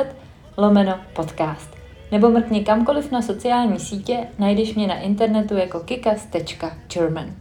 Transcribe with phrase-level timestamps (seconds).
[0.58, 1.70] lomeno podcast.
[2.12, 7.36] Nebo mrkni kamkoliv na sociální sítě, najdeš mě na internetu jako kikas.german.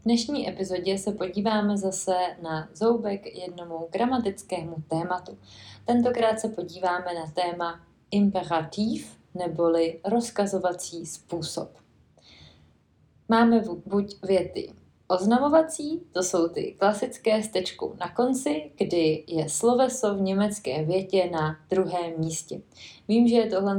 [0.00, 5.38] V dnešní epizodě se podíváme zase na zoubek jednomu gramatickému tématu.
[5.84, 7.80] Tentokrát se podíváme na téma
[8.10, 11.70] imperativ neboli rozkazovací způsob.
[13.28, 14.72] Máme buď věty
[15.12, 21.30] Oznamovací, to jsou ty klasické s tečkou na konci, kdy je sloveso v německé větě
[21.32, 22.60] na druhém místě.
[23.08, 23.78] Vím, že je tohle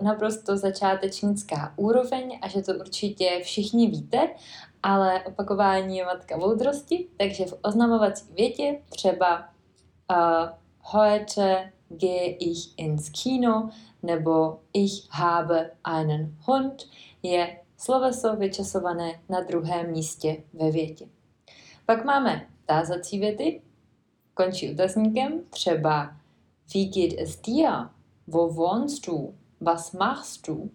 [0.00, 4.28] naprosto začátečnická úroveň a že to určitě všichni víte,
[4.82, 10.48] ale opakování je matka moudrosti, takže v oznamovací větě třeba uh,
[10.80, 13.70] heute gehe ich ins Kino
[14.02, 16.82] nebo ich habe einen Hund
[17.22, 21.08] je sloveso vyčasované na druhém místě ve větě.
[21.86, 23.62] Pak máme tázací věty,
[24.34, 26.16] končí otazníkem, třeba
[26.74, 27.88] Wie geht es dir?
[28.26, 29.34] Wo wohnst du?
[29.60, 30.70] Was machst du?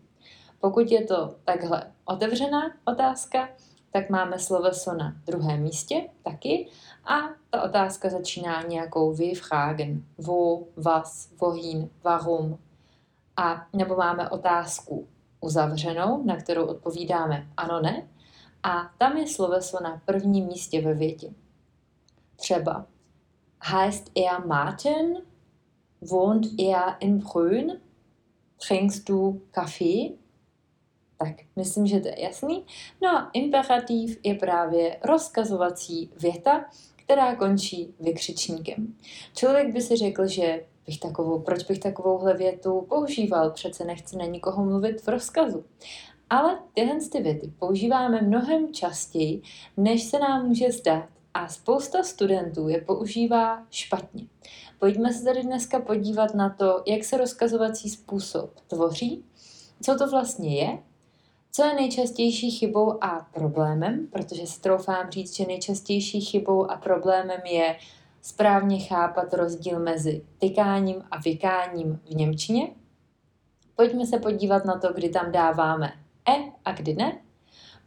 [0.60, 3.50] Pokud je to takhle otevřená otázka,
[3.92, 6.68] tak máme sloveso na druhém místě taky
[7.06, 12.60] a ta otázka začíná nějakou wie fragen, wo, was, wohin, warum.
[13.38, 15.08] A nebo máme otázku
[15.42, 18.08] uzavřenou, na kterou odpovídáme ano, ne.
[18.64, 21.34] A tam je sloveso na prvním místě ve větě.
[22.36, 22.86] Třeba
[23.60, 25.18] heißt er Martin?
[26.02, 27.82] Wohnt er in Brünn?
[28.68, 30.18] Trinkst du Kaffee?
[31.18, 32.66] Tak, myslím, že to je jasný.
[33.02, 38.96] No a imperativ je právě rozkazovací věta, která končí vykřičníkem.
[39.36, 44.26] Člověk by si řekl, že bych takovou, proč bych takovouhle větu používal, přece nechci na
[44.26, 45.66] nikoho mluvit v rozkazu.
[46.30, 49.42] Ale tyhle ty věty používáme mnohem častěji,
[49.78, 51.10] než se nám může zdát.
[51.34, 54.24] A spousta studentů je používá špatně.
[54.80, 59.26] Pojďme se tady dneska podívat na to, jak se rozkazovací způsob tvoří,
[59.82, 60.80] co to vlastně je,
[61.52, 67.42] co je nejčastější chybou a problémem, protože si troufám říct, že nejčastější chybou a problémem
[67.46, 67.76] je
[68.22, 72.70] správně chápat rozdíl mezi tykáním a vykáním v Němčině.
[73.76, 75.94] Pojďme se podívat na to, kdy tam dáváme
[76.30, 77.18] e a kdy ne.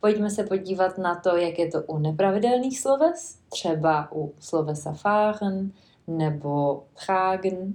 [0.00, 5.72] Pojďme se podívat na to, jak je to u nepravidelných sloves, třeba u slovesa fahren
[6.06, 7.75] nebo tragen.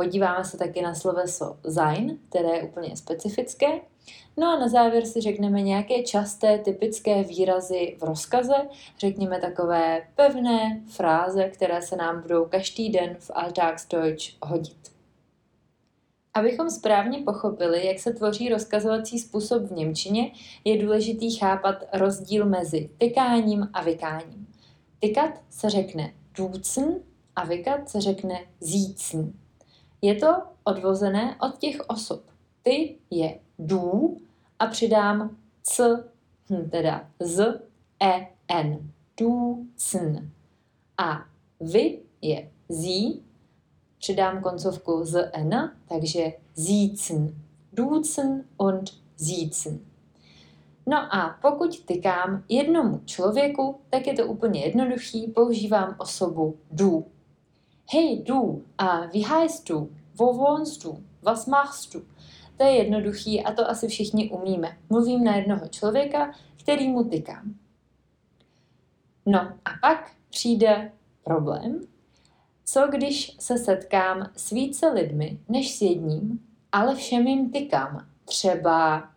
[0.00, 3.66] Podíváme se taky na sloveso sein, které je úplně specifické.
[4.36, 8.54] No a na závěr si řekneme nějaké časté typické výrazy v rozkaze,
[8.98, 14.92] řekněme takové pevné fráze, které se nám budou každý den v Alltagsdeutsch hodit.
[16.34, 20.32] Abychom správně pochopili, jak se tvoří rozkazovací způsob v Němčině,
[20.64, 24.46] je důležitý chápat rozdíl mezi tykáním a vykáním.
[25.00, 27.00] Tykat se řekne duzen
[27.36, 29.32] a vykat se řekne zícen.
[30.02, 32.22] Je to odvozené od těch osob.
[32.62, 34.16] Ty je du
[34.58, 36.04] a přidám c,
[36.50, 37.60] hm, teda z,
[38.02, 38.92] e, n.
[39.16, 40.30] Du, cn.
[40.98, 41.24] A
[41.60, 43.22] vy je zí,
[43.98, 47.26] přidám koncovku z n, takže zícn.
[47.72, 49.68] Ducen und zícn.
[50.86, 57.06] No a pokud tykám jednomu člověku, tak je to úplně jednoduchý, používám osobu du.
[57.92, 59.90] Hej du, a wie heißt du?
[60.14, 61.02] Wo wohnst du?
[61.22, 62.00] Was machst du?
[62.56, 64.76] To je jednoduchý a to asi všichni umíme.
[64.90, 67.54] Mluvím na jednoho člověka, který mu tykám.
[69.26, 70.92] No a pak přijde
[71.24, 71.80] problém,
[72.64, 78.06] co když se setkám s více lidmi než s jedním, ale všem jim tykám.
[78.24, 79.08] Třeba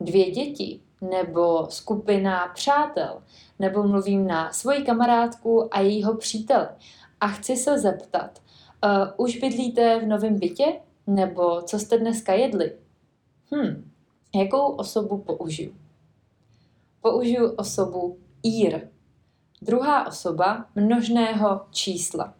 [0.00, 3.22] dvě děti, nebo skupina přátel,
[3.58, 6.68] nebo mluvím na svoji kamarádku a jejího přítele.
[7.22, 8.42] A chci se zeptat,
[8.84, 10.80] uh, už bydlíte v novém bytě?
[11.06, 12.72] Nebo co jste dneska jedli?
[13.54, 13.90] Hm,
[14.34, 15.74] jakou osobu použiju?
[17.00, 18.88] Použiju osobu ír.
[19.62, 22.34] Druhá osoba množného čísla.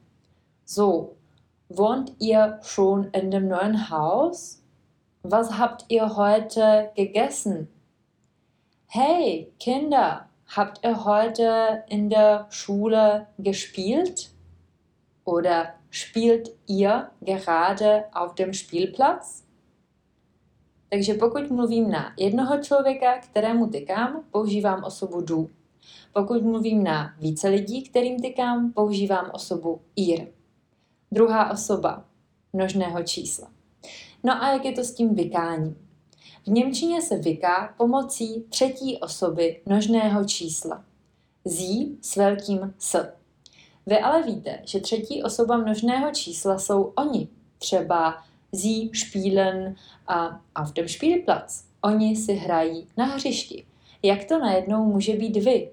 [0.66, 1.12] So,
[1.70, 4.62] wohnt ihr schon in dem neuen Haus?
[5.24, 7.68] Was habt ihr heute gegessen?
[8.86, 14.31] Hey, Kinder, Habt ihr heute in der Schule gespielt?
[15.24, 19.42] Oder spielt ihr gerade auf dem Spielplatz?
[20.90, 25.50] Takže pokud mluvím na jednoho člověka, kterému tykám, používám osobu du.
[26.12, 30.26] Pokud mluvím na více lidí, kterým tykám, používám osobu ir.
[31.12, 32.04] Druhá osoba
[32.52, 33.50] množného čísla.
[34.24, 35.76] No a jak je to s tím vykáním?
[36.44, 40.84] V Němčině se vyká pomocí třetí osoby množného čísla.
[41.44, 43.12] Zí s velkým S.
[43.86, 47.28] Vy ale víte, že třetí osoba množného čísla jsou oni.
[47.58, 48.22] Třeba
[48.54, 49.76] sie spielen
[50.06, 51.64] a auf dem Spielplatz.
[51.82, 53.64] Oni si hrají na hřišti.
[54.02, 55.70] Jak to najednou může být vy?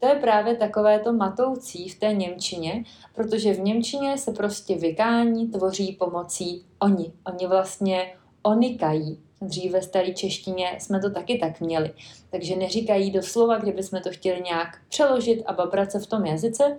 [0.00, 2.84] To je právě takové to matoucí v té Němčině,
[3.14, 7.12] protože v Němčině se prostě vykání tvoří pomocí oni.
[7.26, 9.18] Oni vlastně onikají.
[9.40, 11.92] Dříve staré češtině jsme to taky tak měli.
[12.30, 16.78] Takže neříkají doslova, kdyby jsme to chtěli nějak přeložit a babrat se v tom jazyce,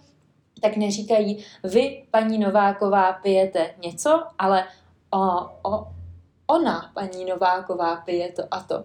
[0.59, 4.65] tak neříkají vy, paní Nováková, pijete něco, ale
[5.11, 5.19] o,
[5.71, 5.87] o,
[6.47, 8.83] ona, paní Nováková, pije to a to.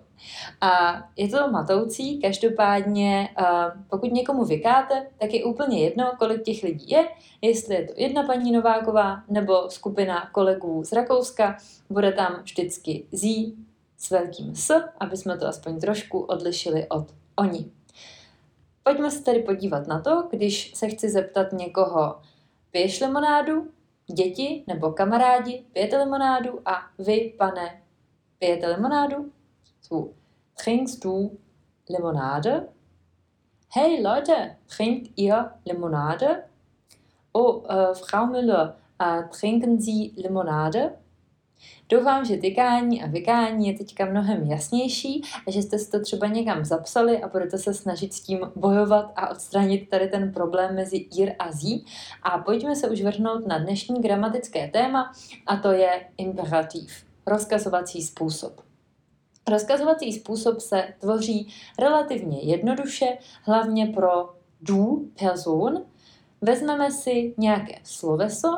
[0.61, 3.29] A je to matoucí, každopádně
[3.91, 7.09] pokud někomu vykáte, tak je úplně jedno, kolik těch lidí je,
[7.43, 11.57] jestli je to jedna paní Nováková nebo skupina kolegů z Rakouska,
[11.91, 13.57] bude tam vždycky zí
[13.99, 17.07] s velkým s, aby jsme to aspoň trošku odlišili od
[17.37, 17.71] oni.
[18.87, 22.21] Pojďme se tedy podívat na to, když se chci zeptat někoho,
[22.71, 23.71] piješ limonádu?
[24.07, 26.61] Děti nebo kamarádi, pijete limonádu?
[26.65, 27.83] A vy, pane,
[28.39, 29.33] pijete limonádu?
[29.83, 30.15] So,
[30.65, 31.39] trinkst du
[31.91, 32.69] Limonade?
[33.69, 36.45] Hey Leute, trinkt ihr Limonade?
[37.33, 40.99] Oh, uh, Frau Müller, uh, trinken Sie Limonade?
[41.89, 46.27] Doufám, že tykání a vykání je teďka mnohem jasnější a že jste si to třeba
[46.27, 50.97] někam zapsali a budete se snažit s tím bojovat a odstranit tady ten problém mezi
[50.97, 51.87] ir a zí.
[52.23, 55.13] A pojďme se už vrhnout na dnešní gramatické téma
[55.47, 58.61] a to je imperativ, rozkazovací způsob.
[59.49, 63.07] Rozkazovací způsob se tvoří relativně jednoduše,
[63.43, 65.85] hlavně pro du person.
[66.41, 68.49] Vezmeme si nějaké sloveso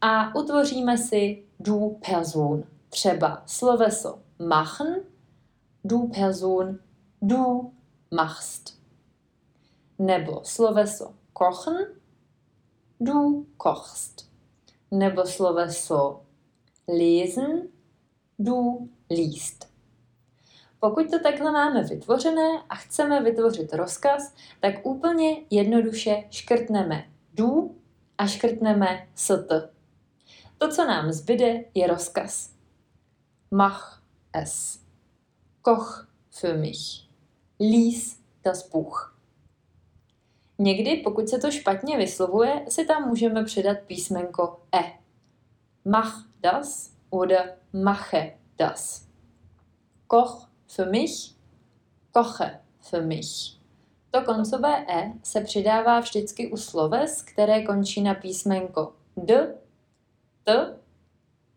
[0.00, 2.64] a utvoříme si du Person.
[2.88, 5.02] Třeba sloveso machen,
[5.84, 6.78] du Person,
[7.22, 7.72] du
[8.10, 8.78] machst.
[9.98, 11.76] Nebo sloveso kochen,
[13.00, 14.30] du kochst.
[14.90, 16.22] Nebo sloveso
[16.88, 17.68] lesen,
[18.38, 19.68] du liest.
[20.80, 27.04] Pokud to takhle máme vytvořené a chceme vytvořit rozkaz, tak úplně jednoduše škrtneme
[27.34, 27.76] du
[28.18, 29.52] a škrtneme st.
[30.58, 32.50] To, co nám zbyde, je rozkaz.
[33.50, 34.02] Mach
[34.32, 34.80] es.
[35.62, 37.08] Koch für mich.
[37.60, 39.18] Lies das Buch.
[40.58, 44.98] Někdy, pokud se to špatně vyslovuje, si tam můžeme přidat písmenko e.
[45.84, 49.08] Mach das oder mache das.
[50.06, 51.34] Koch für mich,
[52.12, 53.58] koche für mich.
[54.10, 59.54] To koncové e se přidává vždycky u sloves, které končí na písmenko d
[60.48, 60.78] t,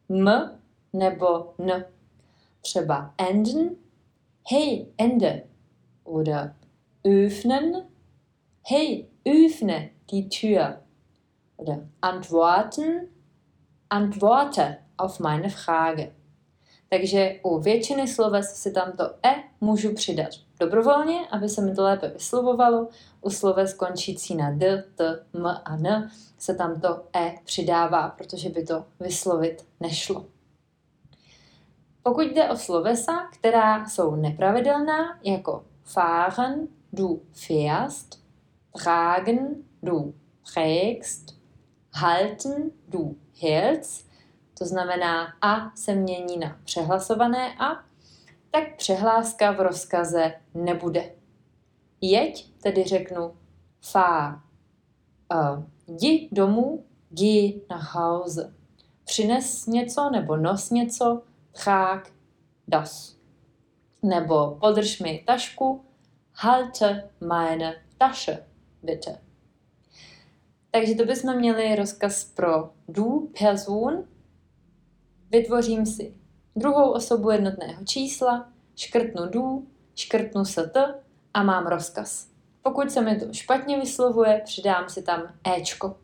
[0.10, 0.60] m
[0.94, 1.86] nebo n.
[2.62, 3.76] Třeba enden,
[4.48, 5.44] hey, ende.
[6.04, 6.56] Oder
[7.04, 7.86] öffnen,
[8.64, 10.82] hey, öffne die Tür.
[11.58, 13.08] Oder antworten,
[13.90, 16.12] antworte auf meine Frage.
[16.90, 20.30] Takže u většiny sloves si tam to e můžu přidat
[20.62, 22.88] dobrovolně, aby se mi to lépe vyslovovalo.
[23.22, 28.50] U sloves končící na d, t, m a n se tam to e přidává, protože
[28.50, 30.26] by to vyslovit nešlo.
[32.04, 38.20] Pokud jde o slovesa, která jsou nepravidelná, jako fahren, du fährst,
[38.84, 40.14] tragen, du
[40.54, 41.26] trägst,
[41.94, 44.10] halten, du hältst,
[44.58, 47.84] to znamená a se mění na přehlasované a,
[48.52, 51.12] tak přehláska v rozkaze nebude.
[52.02, 53.34] Jeď tedy řeknu
[53.82, 54.44] fá.
[55.34, 58.54] Uh, jdi domů, jdi na Hause.
[59.04, 61.22] Přines něco nebo nos něco,
[61.64, 62.12] trag
[62.68, 63.18] das.
[64.04, 65.86] Nebo podrž mi tašku,
[66.34, 68.48] halte meine Tasche,
[68.84, 69.22] bitte.
[70.72, 74.04] Takže to bychom měli rozkaz pro du, person,
[75.32, 76.21] Vytvořím si
[76.56, 80.78] druhou osobu jednotného čísla, škrtnu du, škrtnu st
[81.34, 82.28] a mám rozkaz.
[82.62, 85.22] Pokud se mi to špatně vyslovuje, přidám si tam
[85.58, 85.98] éčko.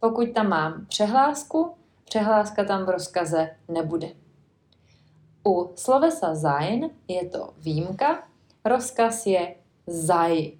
[0.00, 4.08] Pokud tam mám přehlásku, přehláska tam v rozkaze nebude.
[5.46, 8.28] U slovesa sein je to výjimka,
[8.64, 9.54] rozkaz je
[9.86, 10.52] zaj.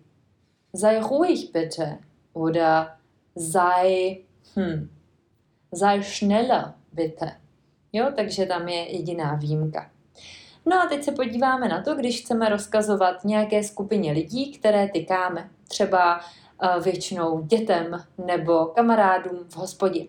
[0.77, 1.99] sei ruhig bitte
[2.33, 2.99] oder
[3.35, 4.25] sei,
[4.57, 4.89] hm,
[5.73, 7.46] sei schneller bitte.
[7.97, 9.91] Jo, takže tam je jediná výjimka.
[10.67, 15.50] No a teď se podíváme na to, když chceme rozkazovat nějaké skupině lidí, které tykáme.
[15.69, 20.07] Třeba uh, většinou dětem nebo kamarádům v hospodě.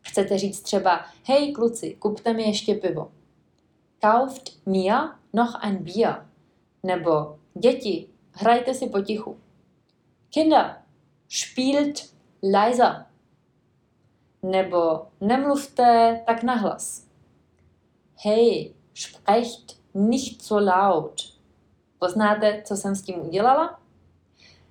[0.00, 3.10] Chcete říct třeba, hej kluci, kupte mi ještě pivo.
[4.00, 4.94] Kauft mir
[5.32, 6.26] noch ein Bier.
[6.82, 9.40] Nebo děti, hrajte si potichu.
[10.30, 10.76] Kinder,
[11.28, 12.02] spielt
[12.42, 13.06] leiser.
[14.42, 17.06] Nebo nemluvte tak nahlas.
[18.18, 21.22] Hej, sprecht nicht so laut.
[21.98, 23.80] Poznáte, co jsem s tím udělala?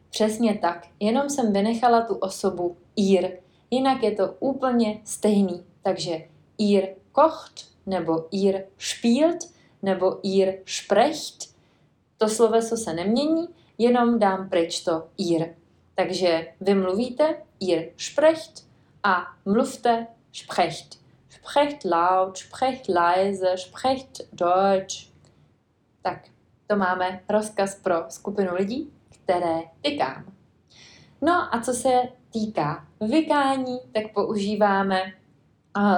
[0.09, 3.31] Přesně tak, jenom jsem vynechala tu osobu ír,
[3.71, 5.63] jinak je to úplně stejný.
[5.81, 9.37] Takže ír kocht, nebo ír spielt,
[9.81, 11.55] nebo ír sprecht.
[12.17, 13.47] To sloveso se nemění,
[13.77, 15.55] jenom dám pryč to ír.
[15.95, 18.67] Takže vy mluvíte ír sprecht
[19.03, 21.04] a mluvte sprecht.
[21.49, 25.11] Sprecht laut, sprecht leise, sprecht Deutsch.
[26.01, 26.27] Tak
[26.67, 30.33] to máme rozkaz pro skupinu lidí, které tykám.
[31.21, 32.01] No a co se
[32.33, 35.01] týká vykání, tak používáme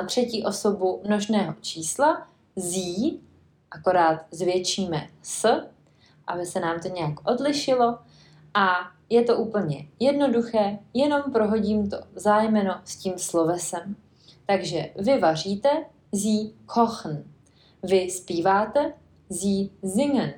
[0.05, 3.21] třetí osobu množného čísla, zí,
[3.71, 5.47] akorát zvětšíme s,
[6.27, 7.99] aby se nám to nějak odlišilo
[8.53, 8.75] a
[9.09, 13.95] je to úplně jednoduché, jenom prohodím to zájmeno s tím slovesem.
[14.47, 15.69] Takže vy vaříte,
[16.11, 17.23] sie kochen.
[17.83, 18.93] Vy zpíváte,
[19.29, 20.33] sie singen.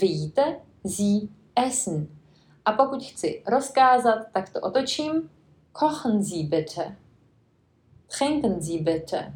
[0.00, 1.28] Vy jíte, sie
[1.66, 2.08] essen.
[2.64, 5.30] A pokud chci rozkázat, tak to otočím.
[5.72, 6.96] Kochen Sie bitte.
[8.08, 9.32] Trinken Sie bitte.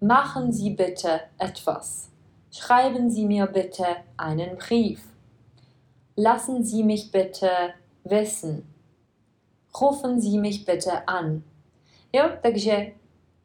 [0.00, 2.10] Machen Sie bitte etwas.
[2.50, 3.84] Schreiben Sie mir bitte
[4.16, 5.00] einen Brief.
[6.16, 7.50] Lassen Sie mich bitte
[8.04, 8.66] wissen.
[9.80, 11.42] Rufen Sie mich bitte an.
[12.12, 12.92] Jo, takže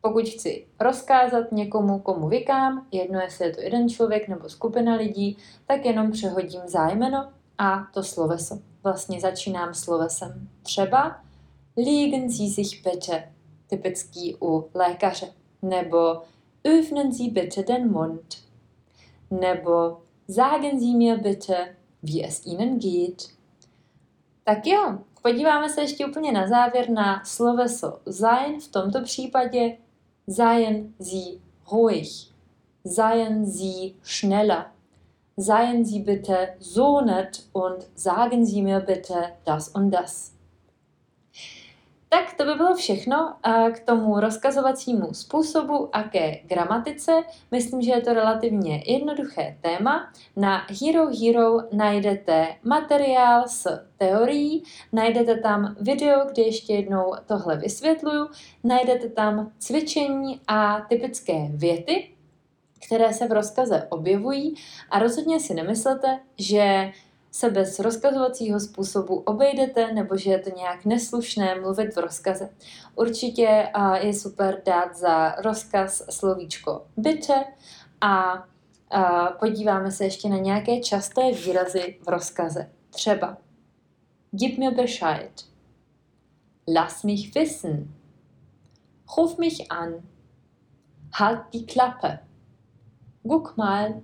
[0.07, 5.37] pokud chci rozkázat někomu, komu vykám, jedno jestli je to jeden člověk nebo skupina lidí,
[5.65, 8.59] tak jenom přehodím zájmeno a to sloveso.
[8.83, 10.49] Vlastně začínám slovesem.
[10.63, 11.21] Třeba
[11.77, 13.31] liegen Sie sich bitte,
[13.67, 15.27] typický u lékaře.
[15.61, 16.21] Nebo
[16.63, 18.35] öffnen Sie bitte den Mund.
[19.31, 19.97] Nebo
[20.27, 23.23] sagen Sie mir bitte, wie es Ihnen geht.
[24.43, 29.77] Tak jo, podíváme se ještě úplně na závěr na sloveso sein, v tomto případě
[30.27, 31.39] seien Sie
[31.72, 32.34] ruhig,
[32.84, 34.72] seien Sie schneller,
[35.38, 40.34] seien Sie bitte so nett und sagen Sie mir bitte das und das.
[42.09, 43.35] Tak to by bylo všechno
[43.71, 47.11] k tomu rozkazovacímu způsobu a ke gramatice.
[47.51, 50.11] Myslím, že je to relativně jednoduché téma.
[50.35, 58.27] Na Hero Hero najdete materiál s teorií, najdete tam video, kde ještě jednou tohle vysvětluju,
[58.63, 62.09] najdete tam cvičení a typické věty,
[62.85, 64.55] které se v rozkaze objevují
[64.89, 66.91] a rozhodně si nemyslete, že
[67.31, 72.50] se bez rozkazovacího způsobu obejdete nebo že je to nějak neslušné mluvit v rozkaze.
[72.96, 73.69] Určitě
[74.01, 77.43] je super dát za rozkaz slovíčko bitte
[78.01, 78.43] a
[79.39, 82.69] podíváme se ještě na nějaké časté výrazy v rozkaze.
[82.89, 83.38] Třeba
[84.31, 85.46] Gib mir Bescheid.
[86.67, 87.93] Lass mich wissen.
[89.17, 89.93] Ruf mich an.
[91.13, 92.19] Halt die Klappe.
[93.24, 94.01] Guck mal.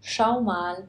[0.00, 0.88] Schau mal.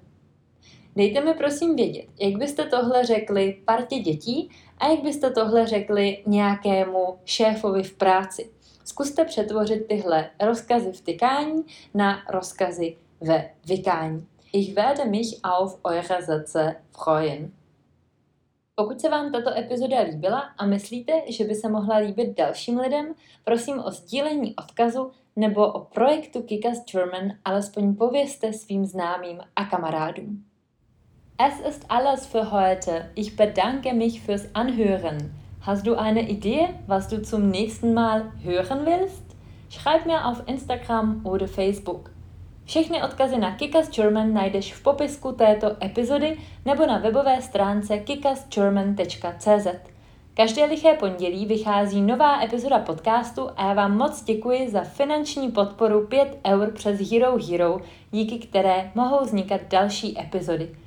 [0.98, 6.24] Dejte mi prosím vědět, jak byste tohle řekli partě dětí a jak byste tohle řekli
[6.26, 8.50] nějakému šéfovi v práci.
[8.86, 11.64] Zkuste přetvořit tyhle rozkazy v tykání
[11.94, 14.28] na rozkazy ve vykání.
[14.54, 17.52] Ich werde mich auf eure Sätze freuen.
[18.76, 23.14] Pokud se vám tato epizoda líbila a myslíte, že by se mohla líbit dalším lidem,
[23.44, 30.47] prosím o sdílení odkazu nebo o projektu Kikas German alespoň povězte svým známým a kamarádům.
[31.40, 33.12] Es ist alles für heute.
[33.14, 35.36] Ich bedanke mich fürs Anhören.
[35.62, 39.24] Hast du eine Idee, was du zum nächsten Mal hören willst?
[39.70, 42.10] Schreib mir auf Instagram oder Facebook.
[42.66, 49.68] Všechny odkazy na Kikas German najdeš v popisku této epizody nebo na webové stránce kikasgerman.cz.
[50.34, 56.08] Každé liché pondělí vychází nová epizoda podcastu a já vám moc děkuji za finanční podporu
[56.08, 60.87] 5 eur přes Hero Hero, díky které mohou vznikat další epizody.